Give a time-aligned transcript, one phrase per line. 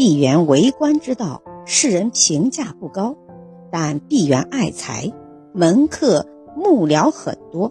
[0.00, 3.18] 闭元为官之道，世人评价不高，
[3.70, 5.12] 但闭元爱才，
[5.52, 6.26] 门客
[6.56, 7.70] 幕僚很多，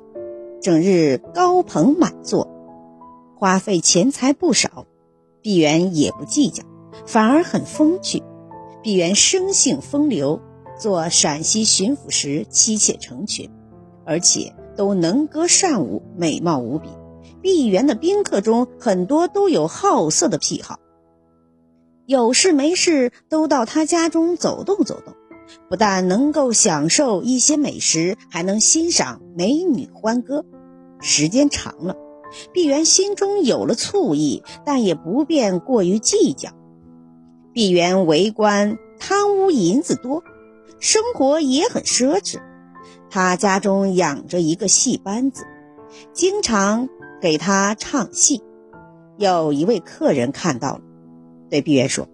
[0.61, 2.47] 整日高朋满座，
[3.35, 4.85] 花费钱财不少。
[5.41, 6.63] 闭元也不计较，
[7.07, 8.21] 反而很风趣。
[8.83, 10.39] 闭元生性风流，
[10.79, 13.49] 做陕西巡抚时妻妾成群，
[14.05, 16.89] 而且都能歌善舞，美貌无比。
[17.41, 20.77] 闭元的宾客中很多都有好色的癖好，
[22.09, 25.13] 有事没事都到他家中走动走动，
[25.69, 30.43] 不但能够享受一些美食，还能欣赏美女欢歌。
[30.99, 31.95] 时间长了，
[32.51, 36.49] 闭元心中有了醋意，但也不便过于计较。
[37.53, 40.23] 闭元为官，贪污银子多，
[40.79, 42.39] 生活也很奢侈。
[43.11, 45.45] 他家中养着一个戏班子，
[46.11, 46.89] 经常。
[47.21, 48.41] 给他唱戏，
[49.17, 50.81] 有一位客人看到了，
[51.49, 52.07] 对毕元说：“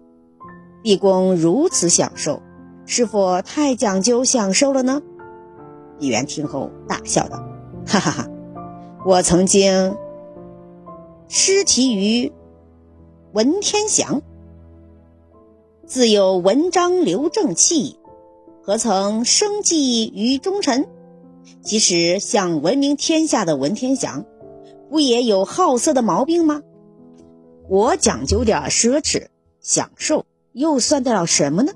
[0.82, 2.42] 毕公如此享受，
[2.86, 5.02] 是否太讲究享受了呢？”
[5.98, 7.42] 毕元听后大笑道
[7.86, 8.28] ：“哈哈哈，
[9.04, 9.96] 我曾经
[11.28, 12.32] 失题于
[13.32, 14.22] 文天祥，
[15.86, 17.98] 自有文章留正气，
[18.62, 20.88] 何曾生计于忠臣？
[21.62, 24.24] 即使像闻名天下的文天祥。”
[24.88, 26.62] 不也有好色的毛病吗？
[27.68, 29.26] 我讲究点奢侈
[29.60, 31.72] 享受，又算得了什么呢？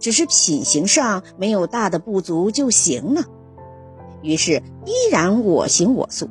[0.00, 3.22] 只是品行上没有大的不足就行了。
[4.22, 6.28] 于是依然我行我素。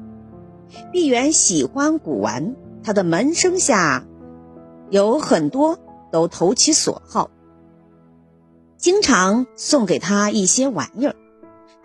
[0.92, 4.06] 毕元喜欢古玩，他的门生下
[4.90, 5.80] 有很多
[6.12, 7.32] 都投其所好，
[8.78, 11.16] 经常送给他一些玩意儿，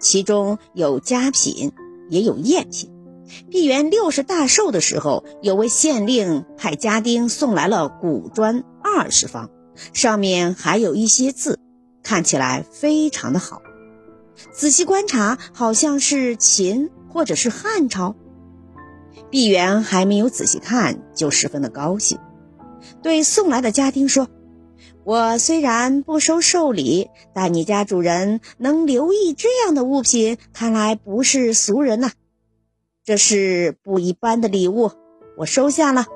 [0.01, 1.73] 其中有佳品，
[2.11, 2.92] 也有赝品。
[3.51, 9.51] 毕元六十大寿的时候，有位县令派家丁送来了古砖二十方，
[9.93, 11.59] 上面还有一些字，
[12.03, 13.63] 看起来非常的好。
[14.51, 18.17] 仔细观察，好像是秦或者是汉朝。
[19.31, 22.19] 毕元还没有仔细看，就十分的高兴，
[23.03, 24.29] 对送来的家丁说
[25.05, 32.11] ：“我虽然不收寿礼，但你家主人能留意这样的物品，看来不是俗人呐。”
[33.05, 34.93] 这是不一般的礼物，
[35.37, 36.07] 我收下了。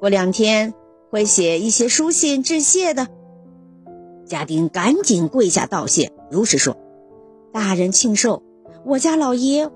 [0.00, 0.72] 过两天
[1.10, 3.08] 会写一些书信致谢的。
[4.24, 6.78] 家丁赶紧跪下道谢，如实说
[7.52, 8.42] ：“大人庆寿，
[8.86, 9.68] 我家老爷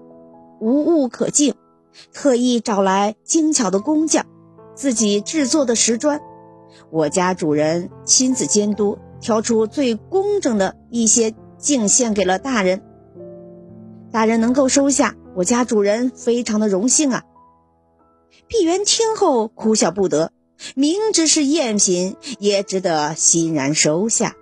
[0.59, 1.55] 无物可敬，
[2.15, 4.25] 特意找来精巧的工匠，
[4.75, 6.23] 自己制作的石砖。
[6.91, 12.83] 我家主人亲自监督，挑出最工整的一些敬献给了大人。
[14.11, 17.23] 大人能够收下。”我家主人非常的荣幸啊！
[18.49, 20.33] 毕元听后哭笑不得，
[20.75, 24.35] 明知是赝品，也只得欣然收下。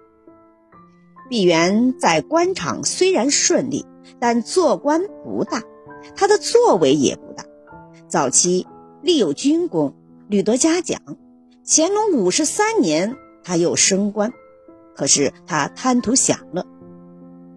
[1.29, 3.85] 毕元在官场虽然顺利，
[4.21, 5.65] 但做官不大，
[6.15, 7.45] 他的作为也不大。
[8.07, 8.65] 早期
[9.03, 9.97] 立有军功，
[10.29, 11.01] 屡得嘉奖。
[11.67, 14.33] 乾隆五十三年，他又升官，
[14.95, 16.65] 可是他贪图享乐，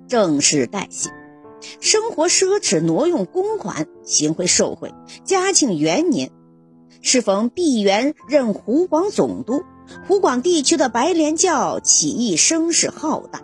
[0.07, 1.11] 正是代谢。
[1.79, 4.93] 生活奢侈，挪用公款，行贿受贿。
[5.23, 6.31] 嘉庆元年，
[7.01, 9.63] 适逢毕沅任湖广总督，
[10.07, 13.41] 湖广地区的白莲教起义声势浩大，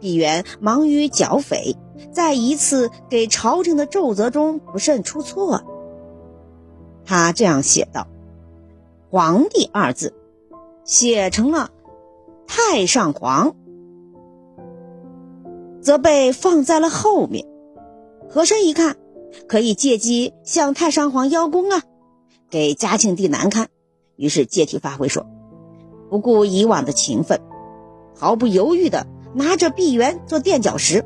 [0.00, 1.76] 毕沅忙于剿匪，
[2.12, 5.64] 在一次给朝廷的奏折中不慎出错。
[7.04, 8.06] 他这样写道
[9.10, 10.14] ：“皇帝”二字，
[10.84, 11.70] 写成了
[12.46, 13.54] 太上皇。
[15.80, 17.46] 则被放在了后面。
[18.28, 18.96] 和珅一看，
[19.46, 21.82] 可以借机向太上皇邀功啊，
[22.50, 23.68] 给嘉庆帝难堪。
[24.16, 25.26] 于是借题发挥说，
[26.10, 27.40] 不顾以往的情分，
[28.14, 31.04] 毫不犹豫地拿着碧元做垫脚石。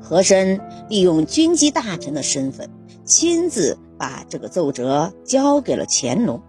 [0.00, 2.68] 和珅利用军机大臣的身份，
[3.04, 6.42] 亲自把这个奏折交给了乾隆，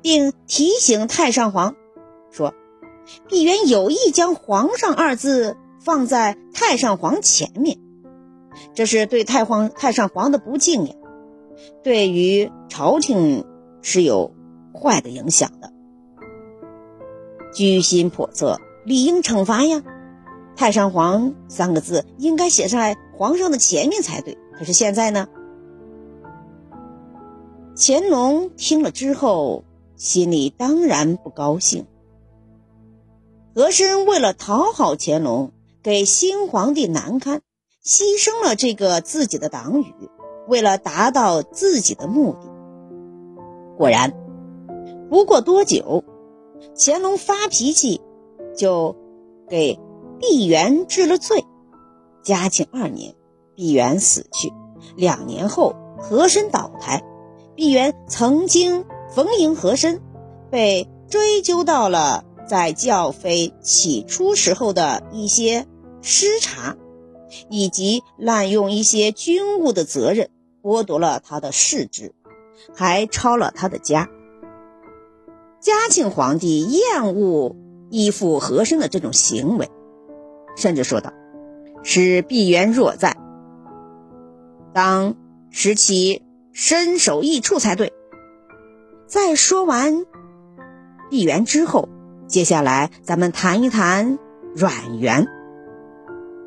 [0.00, 1.74] 并提醒太上皇
[2.30, 2.54] 说，
[3.28, 5.56] 碧元有意将“皇上”二字。
[5.78, 7.78] 放在太上皇前面，
[8.74, 10.94] 这是对太皇太上皇的不敬呀，
[11.82, 13.44] 对于朝廷
[13.82, 14.34] 是有
[14.74, 15.72] 坏的影响的。
[17.54, 19.82] 居心叵测，理应惩罚呀。
[20.56, 25.28] 太上皇三个字应该写在皇上的前面才对，可是现在呢？
[27.76, 29.64] 乾隆听了之后，
[29.96, 31.86] 心里当然不高兴。
[33.54, 35.52] 和珅为了讨好乾隆。
[35.82, 37.42] 给新皇帝难堪，
[37.86, 39.94] 牺牲了这个自己的党羽，
[40.48, 42.48] 为了达到自己的目的。
[43.78, 44.12] 果然，
[45.08, 46.02] 不过多久，
[46.76, 48.00] 乾隆发脾气，
[48.56, 48.96] 就
[49.48, 49.78] 给
[50.18, 51.44] 毕沅治了罪。
[52.24, 53.14] 嘉庆二年，
[53.54, 54.52] 毕沅死去。
[54.96, 57.04] 两年后，和珅倒台，
[57.54, 58.84] 毕沅曾经
[59.14, 60.02] 逢迎和珅，
[60.50, 65.68] 被追究到了在教妃起初时候的一些
[66.02, 66.76] 失察，
[67.48, 70.30] 以及滥用一些军务的责任，
[70.62, 72.14] 剥夺了他的世职，
[72.74, 74.08] 还抄了他的家。
[75.60, 77.56] 嘉庆皇帝厌恶
[77.90, 79.70] 依附和珅的这种行为，
[80.56, 81.12] 甚至说道
[81.82, 83.16] ：“使毕沅若在，
[84.72, 85.16] 当
[85.50, 87.92] 使其身首异处才对。”
[89.06, 90.04] 在说完
[91.10, 91.88] 毕沅之后，
[92.26, 94.18] 接下来咱们谈一谈
[94.54, 95.28] 阮元。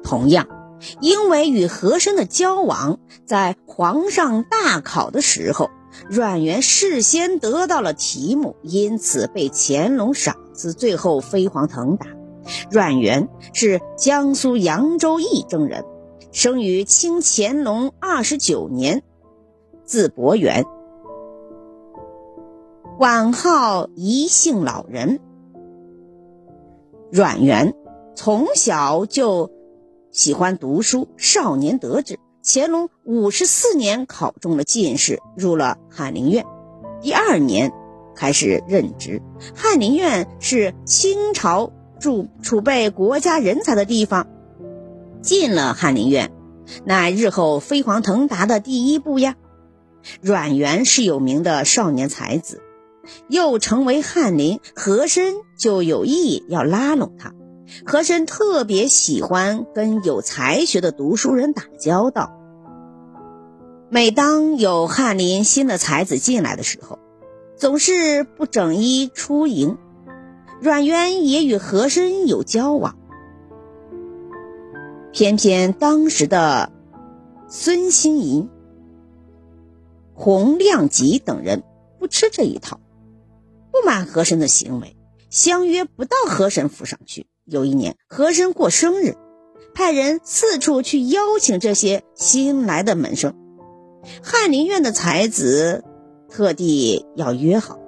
[0.04, 0.48] 同样，
[1.02, 5.70] 因为与和珅的交往，在皇上大考的时候。
[6.08, 12.06] 阮元事先得到了题目，因此被乾隆赏赐，最后飞黄腾达。
[12.70, 15.84] 阮元是江苏扬州义正人，
[16.32, 19.04] 生于清乾隆二十九年，
[19.84, 20.64] 字伯元，
[23.00, 25.20] 晚号一姓老人。
[27.12, 27.74] 阮元
[28.16, 29.52] 从小就
[30.20, 32.20] 喜欢读书，少年得志。
[32.44, 36.46] 乾隆五十四年考中了进士，入了翰林院。
[37.02, 37.72] 第二年
[38.18, 39.22] 开始任职。
[39.56, 41.72] 翰林院是清朝
[42.02, 44.28] 储储备国家人才的地方。
[45.22, 46.34] 进了翰林院，
[46.84, 49.38] 乃日后飞黄腾达的第一步呀。
[50.20, 52.62] 阮元是有名的少年才子，
[53.30, 57.34] 又成为翰林，和珅就有意要拉拢他。
[57.86, 62.36] 和珅特别喜欢跟有才学的读书人打交道。
[63.90, 67.00] 每当有翰林新的才子进来的时候，
[67.58, 69.78] 总是不整衣出迎。
[70.62, 72.98] 阮元也与和珅有交往，
[75.14, 76.70] 偏偏当时的
[77.48, 78.50] 孙心怡、
[80.14, 81.64] 洪亮吉等人
[81.98, 82.82] 不吃这一套，
[83.72, 84.98] 不满和珅的行为，
[85.30, 87.26] 相约不到和珅府上去。
[87.50, 89.18] 有一年，和珅过生日，
[89.74, 93.36] 派人四处去邀请这些新来的门生。
[94.24, 95.84] 翰林院的才子
[96.30, 97.80] 特地要约好，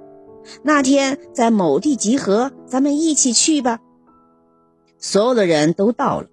[0.62, 3.78] 那天在某地集合，咱们一起去吧。
[4.98, 6.26] 所有的人都到了，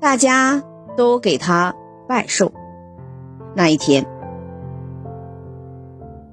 [0.00, 0.62] 大家
[0.96, 1.74] 都给他
[2.08, 2.52] 拜寿。
[3.56, 4.06] 那一天，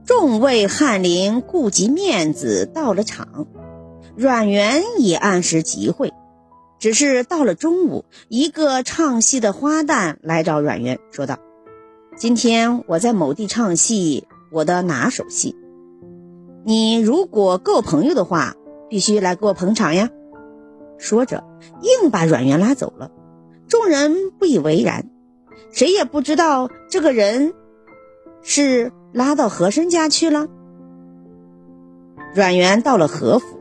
[0.05, 3.47] 众位翰林顾及面子到了场，
[4.17, 6.13] 阮元也按时集会。
[6.77, 11.37] 只是到了中午，一个唱戏的花旦来找阮元，说道。
[12.17, 15.55] 今天我在某地唱戏，我的拿手戏。
[16.63, 18.55] 你如果够朋友的话，
[18.89, 20.09] 必须来给我捧场呀！
[20.97, 21.43] 说着，
[21.81, 23.11] 硬把阮元拉走了。
[23.67, 25.09] 众人不以为然，
[25.71, 27.53] 谁也不知道这个人
[28.41, 30.47] 是拉到和珅家去了。
[32.33, 33.59] 阮元到了和府，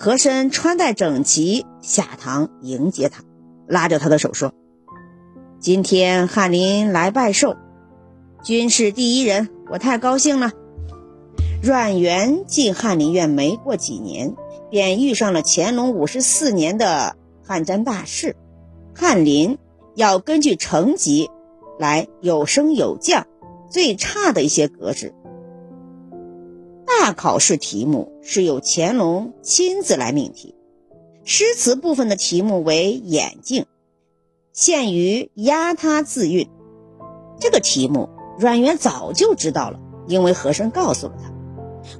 [0.00, 3.24] 和珅穿戴整齐下堂迎接他，
[3.66, 4.52] 拉着他的手说。
[5.58, 7.56] 今天翰林来拜寿，
[8.44, 10.52] 军事第一人，我太高兴了。
[11.60, 14.36] 阮元进翰林院没过几年，
[14.70, 18.36] 便遇上了乾隆五十四年的汉占大事，
[18.94, 19.58] 翰林
[19.96, 21.28] 要根据成绩
[21.76, 23.26] 来有升有降，
[23.68, 25.12] 最差的一些格式。
[27.08, 30.54] 大考试题目是由乾隆亲自来命题，
[31.24, 33.64] 诗词部分的题目为眼镜。
[34.52, 36.50] 限于压他自运，
[37.40, 41.32] 这个题目阮元早就知道了，因为和珅告诉了他，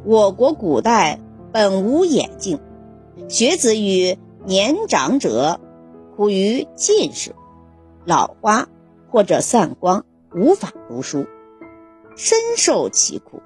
[0.05, 1.19] 我国古代
[1.53, 2.61] 本无眼镜，
[3.31, 5.59] 学子与年长者
[6.19, 7.35] 苦于近视、
[8.05, 8.69] 老花
[9.11, 11.25] 或者散光，无法读书，
[12.15, 13.41] 深受其苦。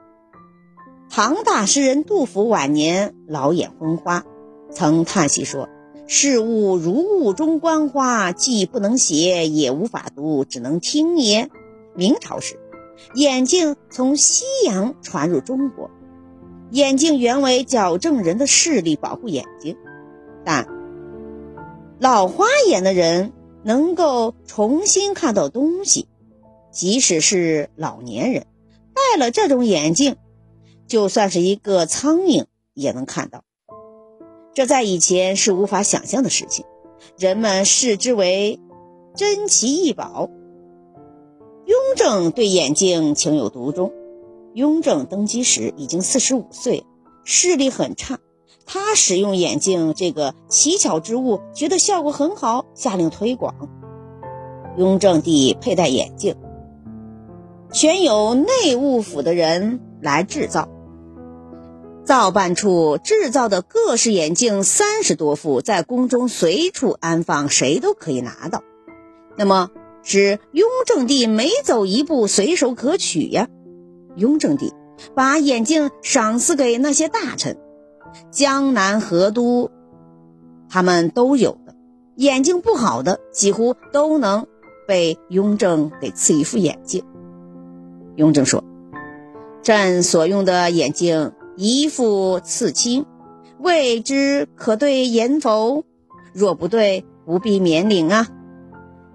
[1.15, 4.25] 唐大诗人杜甫晚年老眼昏花，
[4.71, 5.69] 曾叹息说。
[6.07, 11.51] 事物如雾中观花，既不能写，也无法读，只能听也。
[11.95, 12.59] 明朝时，
[13.15, 15.91] 眼镜从西洋传入中国，
[16.71, 19.77] 眼镜原为矫正人的视力，保护眼睛。
[20.47, 20.67] 但
[21.99, 26.09] 老花眼的人能够重新看到东西，
[26.71, 28.47] 即使是老年人
[28.95, 30.17] 戴了这种眼镜，
[30.93, 32.45] 就算是一个苍蝇
[32.75, 33.45] 也能看到。
[34.53, 36.67] 这在以前是无法想象的事情，
[37.17, 38.61] 人们视之为
[39.17, 40.29] 珍奇异宝。
[41.65, 43.91] 雍正对眼镜情有独钟。
[44.53, 46.85] 雍正登基时已经四十五岁，
[47.25, 48.19] 视力很差，
[48.67, 53.55] 他使用眼镜这个奇巧之物，觉得效果很好，下令推广。
[54.77, 56.37] 雍正帝佩戴眼镜，
[57.73, 60.69] 选有内务府的人来制造。
[62.05, 68.63] 造办处制造的各式眼镜三十多副，在宫中随处安放，谁都可以拿到。
[69.37, 69.71] 那么，
[70.03, 73.49] 是雍正帝每走一步，随手可取呀。
[74.17, 74.73] 雍正帝
[75.15, 77.57] 把眼镜赏赐给那些大臣。
[78.31, 79.71] 江南河都，
[80.69, 81.75] 他们都有的
[82.15, 84.47] 眼睛不好的，几乎都能
[84.87, 87.05] 被雍正给赐一副眼镜。
[88.17, 88.63] 雍正说
[89.63, 93.07] ：“朕所用的眼镜，一副刺青，
[93.59, 95.85] 未知可对言否？
[96.33, 98.29] 若不对，不必免领啊，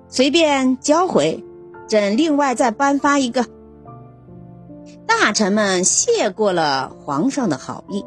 [0.08, 1.44] 随便交回，
[1.88, 3.46] 朕另外再颁发一个。”
[5.08, 8.06] 大臣们谢过了皇上的好意。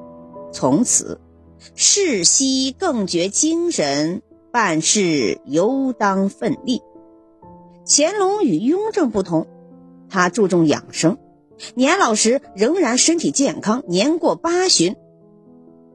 [0.53, 1.21] 从此，
[1.75, 4.23] 世息更觉精神，
[4.53, 6.83] 办事尤当奋力。
[7.87, 9.47] 乾隆与雍正不同，
[10.09, 11.19] 他注重养生，
[11.75, 14.97] 年老时仍然身体健康，年过八旬。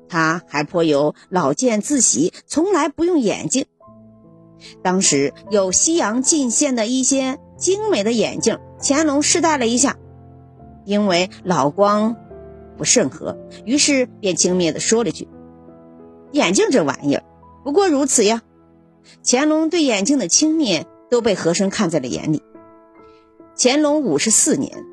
[0.08, 3.66] 他还颇有老见自喜，从来不用眼镜。
[4.84, 9.98] 当时有西洋进献的一些精美的眼镜，乾隆试戴了一下，
[10.86, 12.16] 因为老光。
[12.78, 15.30] 不甚合，于是便轻蔑地说了句
[16.34, 17.24] ：“眼镜这玩意儿，
[17.64, 18.42] 不过如此呀。”
[19.24, 22.44] 乾隆对眼镜的轻蔑都被和珅看在了眼里。
[23.58, 24.84] 乾隆五十四年，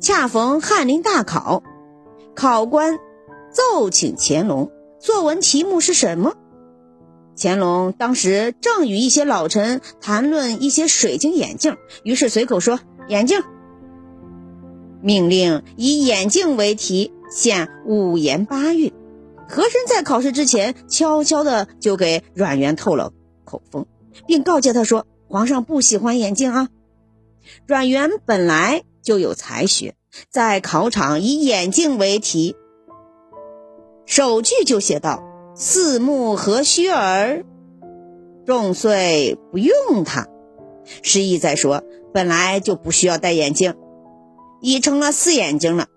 [0.00, 1.62] 恰逢翰林大考，
[2.34, 2.98] 考官
[3.50, 4.70] 奏请乾隆，
[5.00, 6.34] 作文题目是什么？
[7.36, 13.42] 乾隆当时正与一些老臣谈论一些水晶眼镜，于是随口说：“眼镜。”
[15.00, 18.92] 命令以眼镜为题，献五言八韵。
[19.48, 23.12] 和珅在考试之前，悄悄的就给阮元透了
[23.44, 23.86] 口风，
[24.26, 26.68] 并告诫他说：“皇上不喜欢眼镜啊。”
[27.66, 29.94] 阮元本来就有才学，
[30.30, 32.56] 在考场以眼镜为题，
[34.06, 35.22] 首句就写道
[35.54, 37.44] ：“四目何须耳，
[38.44, 40.26] 众岁不用它。”
[41.02, 43.76] 诗意在说，本来就不需要戴眼镜。
[44.60, 45.88] 已成了四眼睛了，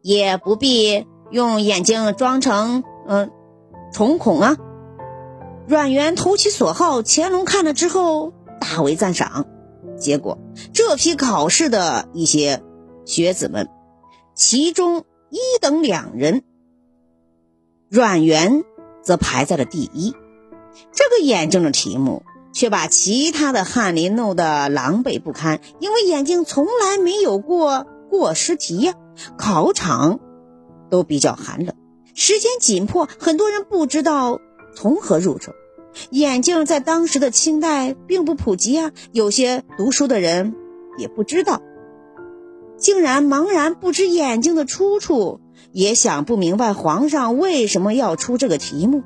[0.00, 3.30] 也不必用眼睛装成嗯
[3.92, 4.56] 重孔啊。
[5.66, 9.46] 阮元投其所好，乾隆看了之后大为赞赏。
[10.00, 10.38] 结果
[10.72, 12.62] 这批考试的一些
[13.04, 13.68] 学子们，
[14.34, 16.42] 其中一等两人，
[17.88, 18.64] 阮元
[19.02, 20.14] 则排在了第一。
[20.92, 22.24] 这个眼睛的题目。
[22.52, 28.94] 却把其他的翰林弄得狼狈不堪，因为眼镜从来没有过过失题呀。
[29.38, 30.18] 考场
[30.90, 31.76] 都比较寒冷，
[32.12, 34.40] 时间紧迫，很多人不知道
[34.74, 35.52] 从何入手。
[36.10, 40.54] 眼镜在当时的清代并不普及啊，有些读书的人
[40.98, 41.60] 也不知道，
[42.76, 45.40] 竟然茫然不知眼镜的出处，
[45.72, 49.02] 也想不明白皇上为什么要出这个题目。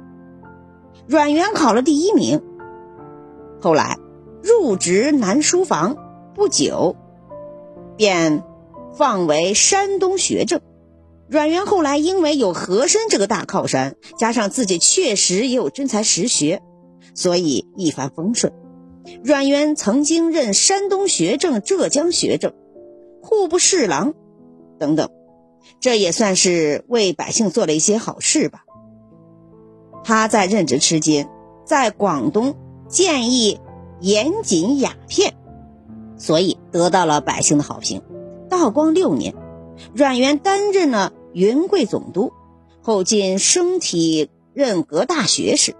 [1.06, 2.42] 阮元考了第一名。
[3.60, 3.98] 后来
[4.42, 5.96] 入职南书房
[6.34, 6.96] 不久，
[7.96, 8.44] 便
[8.94, 10.60] 放为山东学政。
[11.26, 16.62] 阮元后来因为有和珅这个大靠山，加上自己确实也有真才实学，
[17.14, 18.52] 所以一帆风顺。
[19.22, 22.52] 阮元曾经任山东学政、浙江学政、
[23.22, 24.14] 户部侍郎
[24.78, 25.10] 等等，
[25.80, 28.64] 这也算是为百姓做了一些好事吧。
[30.04, 31.28] 他在任职期间，
[31.64, 32.56] 在广东。
[32.86, 33.60] 建议
[34.00, 35.34] 严谨雅片，
[36.16, 38.02] 所以得到了百姓的好评。
[38.48, 39.34] 道光六年，
[39.94, 42.32] 阮元担任了云贵总督，
[42.82, 45.74] 后进升体任阁大学士，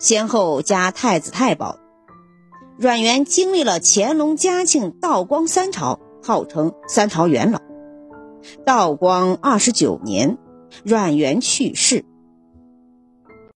[0.00, 1.76] 先后加太子太保。
[2.78, 7.60] 阮元经历了乾隆、嘉庆、道光三朝，号称三朝元老。
[8.64, 10.38] 道光二十九年，
[10.82, 12.06] 阮元去世，